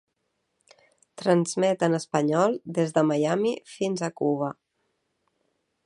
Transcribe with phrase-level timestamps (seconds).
[1.23, 4.53] Transmet en espanyol des de Miami fins a Cuba.